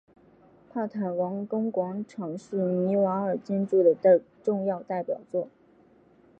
[0.73, 5.47] 帕坦王宫广场是尼瓦尔建筑的重要代表作。